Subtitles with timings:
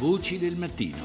[0.00, 0.96] Voci del mattino.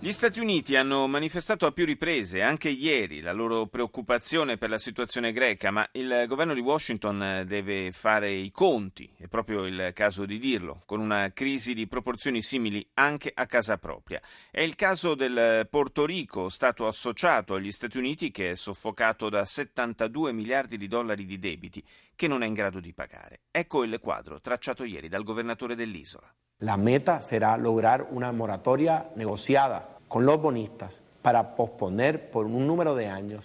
[0.00, 4.78] Gli Stati Uniti hanno manifestato a più riprese, anche ieri, la loro preoccupazione per la
[4.78, 10.26] situazione greca, ma il governo di Washington deve fare i conti, è proprio il caso
[10.26, 14.20] di dirlo, con una crisi di proporzioni simili anche a casa propria.
[14.50, 19.44] È il caso del Porto Rico, stato associato agli Stati Uniti che è soffocato da
[19.44, 21.84] 72 miliardi di dollari di debiti
[22.16, 23.42] che non è in grado di pagare.
[23.52, 26.28] Ecco il quadro tracciato ieri dal governatore dell'isola.
[26.62, 32.94] La meta será lograr una moratoria negociada con los bonistas para posponer por un número
[32.94, 33.44] de años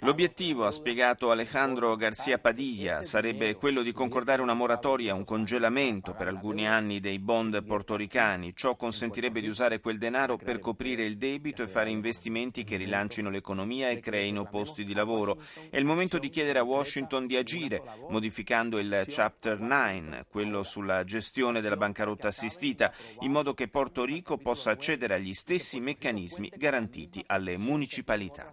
[0.00, 6.28] L'obiettivo, ha spiegato Alejandro Garcia Padilla, sarebbe quello di concordare una moratoria, un congelamento per
[6.28, 8.54] alcuni anni dei bond portoricani.
[8.54, 13.30] Ciò consentirebbe di usare quel denaro per coprire il debito e fare investimenti che rilancino
[13.30, 15.40] l'economia e creino posti di lavoro.
[15.68, 21.04] È il momento di chiedere a Washington di agire, modificando il Chapter 9, quello sulla
[21.04, 27.22] gestione della bancarotta assistita, in modo che Porto Rico possa accedere agli stessi meccanismi garantiti
[27.26, 28.52] alle municipalità.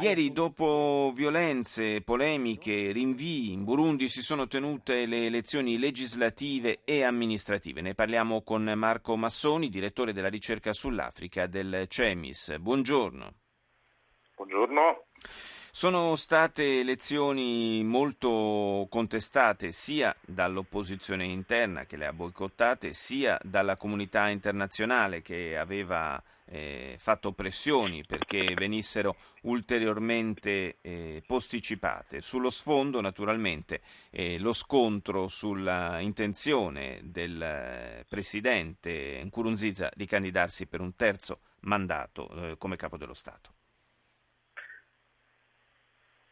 [0.00, 7.80] Ieri, dopo violenze, polemiche, rinvii, in Burundi si sono tenute le elezioni legislative e amministrative.
[7.80, 12.58] Ne parliamo con Marco Massoni, direttore della ricerca sull'Africa del CEMIS.
[12.58, 13.32] Buongiorno.
[14.36, 15.06] Buongiorno.
[15.70, 24.28] Sono state elezioni molto contestate sia dall'opposizione interna che le ha boicottate, sia dalla comunità
[24.28, 32.20] internazionale che aveva eh, fatto pressioni perché venissero ulteriormente eh, posticipate.
[32.20, 33.80] Sullo sfondo, naturalmente,
[34.10, 42.28] eh, lo scontro sulla intenzione del eh, presidente Nkurunziza di candidarsi per un terzo mandato
[42.30, 43.54] eh, come capo dello Stato.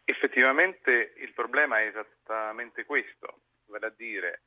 [0.04, 4.42] Effettivamente il problema è esattamente questo, vale a dire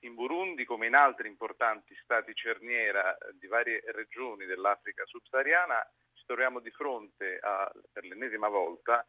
[0.00, 6.60] in Burundi come in altri importanti stati cerniera di varie regioni dell'Africa subsahariana ci troviamo
[6.60, 9.04] di fronte a, per l'ennesima volta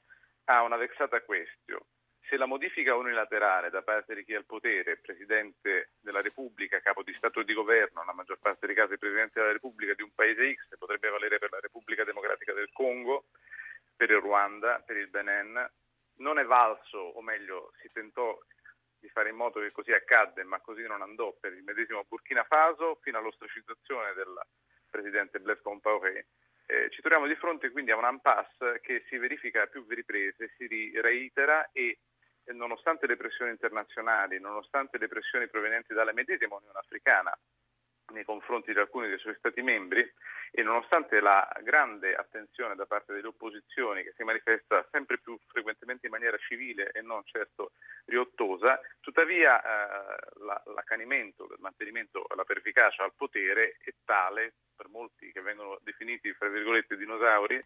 [0.45, 1.85] a una vexata questione.
[2.29, 7.01] Se la modifica unilaterale da parte di chi ha il potere, Presidente della Repubblica, capo
[7.01, 10.13] di Stato e di Governo, nella maggior parte dei casi Presidente della Repubblica di un
[10.13, 13.25] paese X, potrebbe valere per la Repubblica Democratica del Congo,
[13.95, 15.71] per il Ruanda, per il Benin,
[16.17, 18.37] non è valso, o meglio si tentò
[18.99, 22.43] di fare in modo che così accadde, ma così non andò per il medesimo Burkina
[22.43, 24.39] Faso, fino all'ostracizzazione del
[24.89, 26.27] presidente Blaise Compaoré.
[26.65, 30.53] Eh, ci troviamo di fronte quindi a un impasse che si verifica a più riprese,
[30.55, 31.97] si reitera e
[32.53, 37.35] nonostante le pressioni internazionali, nonostante le pressioni provenienti dalla medesima Unione Africana,
[38.13, 40.07] nei confronti di alcuni dei suoi Stati membri
[40.59, 46.07] e nonostante la grande attenzione da parte delle opposizioni che si manifesta sempre più frequentemente
[46.07, 47.71] in maniera civile e non certo
[48.05, 55.31] riottosa, tuttavia eh, la, l'accanimento del mantenimento, la pervicacia al potere è tale per molti
[55.31, 57.63] che vengono definiti fra virgolette dinosauri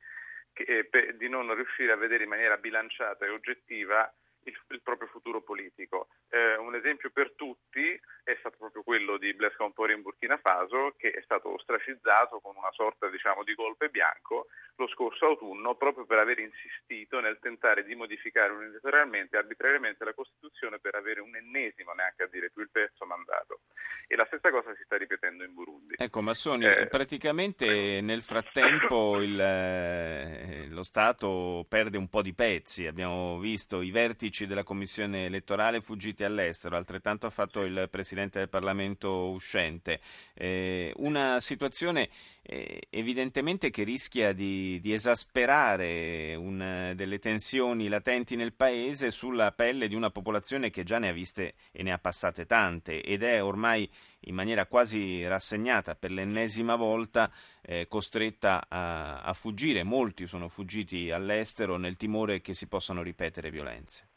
[0.53, 4.11] che, eh, per, di non riuscire a vedere in maniera bilanciata e oggettiva
[4.43, 6.09] il, il proprio futuro politico.
[6.29, 7.99] Eh, un esempio per tutti
[8.33, 12.55] è stato proprio quello di Blaise Compaoré in Burkina Faso, che è stato ostracizzato con
[12.55, 17.83] una sorta diciamo, di golpe bianco lo scorso autunno proprio per aver insistito nel tentare
[17.83, 22.63] di modificare unilateralmente e arbitrariamente la Costituzione per avere un ennesimo, neanche a dire più
[22.63, 23.59] il terzo mandato.
[24.07, 25.95] E la stessa cosa si sta ripetendo in Burundi.
[25.97, 32.87] Ecco, Massoni, eh, praticamente nel frattempo il, eh, lo Stato perde un po' di pezzi.
[32.87, 38.49] Abbiamo visto i vertici della Commissione elettorale fuggiti all'estero, altrettanto ha fatto il Presidente del
[38.49, 39.99] Parlamento uscente.
[40.33, 42.09] Eh, una situazione
[42.41, 49.87] eh, evidentemente che rischia di, di esasperare un, delle tensioni latenti nel Paese sulla pelle
[49.87, 53.41] di una popolazione che già ne ha viste e ne ha passate tante ed è
[53.41, 53.89] ormai
[54.25, 57.31] in maniera quasi rassegnata per l'ennesima volta
[57.61, 59.83] eh, costretta a, a fuggire.
[59.83, 64.12] Molti sono fuggiti all'estero nel timore che si possano ripetere violenze.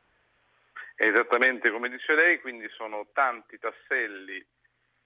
[0.98, 4.44] Esattamente come dice lei, quindi sono tanti tasselli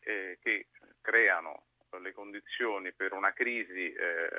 [0.05, 0.69] eh, che
[1.01, 1.65] creano
[2.01, 4.31] le condizioni per una crisi eh,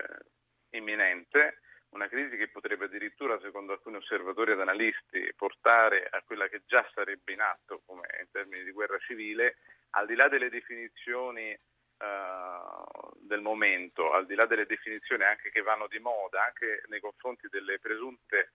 [0.70, 1.60] imminente,
[1.90, 6.90] una crisi che potrebbe addirittura, secondo alcuni osservatori ed analisti, portare a quella che già
[6.94, 9.58] sarebbe in atto come in termini di guerra civile,
[9.92, 15.62] al di là delle definizioni uh, del momento, al di là delle definizioni anche che
[15.62, 18.54] vanno di moda, anche nei confronti delle presunte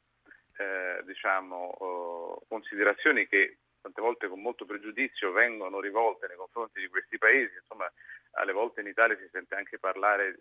[0.57, 6.89] eh, diciamo, uh, considerazioni che tante volte con molto pregiudizio vengono rivolte nei confronti di
[6.89, 7.91] questi paesi, insomma
[8.33, 10.35] alle volte in Italia si sente anche parlare,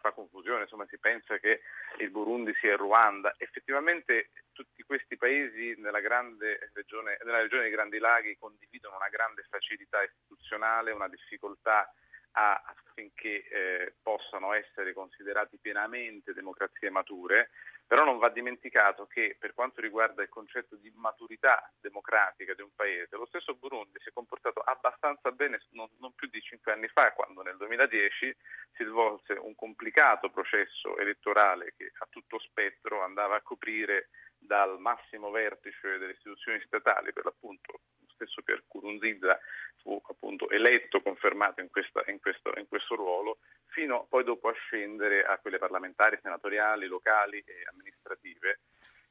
[0.00, 1.60] fa confusione, insomma si pensa che
[1.98, 3.34] il Burundi sia il Ruanda.
[3.38, 10.02] Effettivamente tutti questi paesi nella, regione, nella regione dei Grandi Laghi condividono una grande facilità
[10.02, 11.92] istituzionale, una difficoltà
[12.36, 17.50] affinché eh, possano essere considerati pienamente democrazie mature,
[17.86, 22.74] però non va dimenticato che per quanto riguarda il concetto di maturità democratica di un
[22.74, 26.88] paese, lo stesso Burundi si è comportato abbastanza bene non, non più di cinque anni
[26.88, 28.36] fa, quando nel 2010
[28.72, 35.30] si svolse un complicato processo elettorale che a tutto spettro andava a coprire dal massimo
[35.30, 37.80] vertice delle istituzioni statali, per l'appunto
[38.16, 39.38] stesso Pier Kurunziza
[39.80, 44.54] fu appunto eletto, confermato in, questa, in, questo, in questo ruolo, fino poi dopo a
[44.54, 48.60] scendere a quelle parlamentari, senatoriali, locali e amministrative,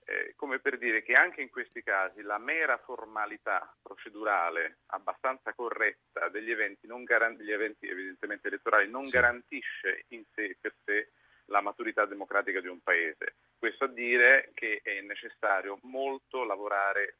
[0.06, 6.30] eh, come per dire che anche in questi casi la mera formalità procedurale abbastanza corretta
[6.30, 9.13] degli eventi, garan- degli eventi evidentemente elettorali non sì.
[9.13, 11.10] garantisce in sé per sé
[11.46, 13.36] la maturità democratica di un paese.
[13.57, 17.18] Questo a dire che è necessario molto lavorare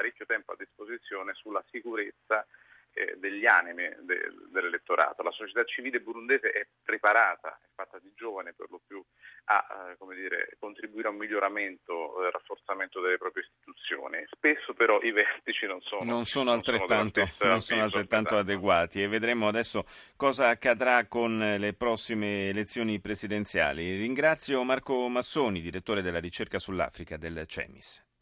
[0.00, 2.46] parecchio tempo a disposizione sulla sicurezza
[2.92, 5.22] eh, degli animi de, dell'elettorato.
[5.22, 9.04] La società civile burundese è preparata, è fatta di giovani per lo più,
[9.44, 14.24] a eh, dire, contribuire a un miglioramento eh, rafforzamento delle proprie istituzioni.
[14.30, 19.02] Spesso però i vertici non sono, non sono altrettanto, non sono non sono altrettanto adeguati
[19.02, 19.84] e vedremo adesso
[20.16, 23.96] cosa accadrà con le prossime elezioni presidenziali.
[23.96, 28.08] Ringrazio Marco Massoni, direttore della ricerca sull'Africa del CEMIS.